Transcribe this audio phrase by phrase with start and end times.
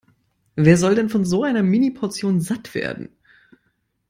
[0.55, 3.09] Wer soll denn von so einer Mini-Portion satt werden?